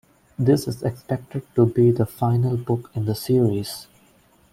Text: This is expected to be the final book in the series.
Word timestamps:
This 0.39 0.67
is 0.67 0.81
expected 0.81 1.43
to 1.53 1.67
be 1.67 1.91
the 1.91 2.07
final 2.07 2.57
book 2.57 2.89
in 2.95 3.05
the 3.05 3.13
series. 3.13 3.85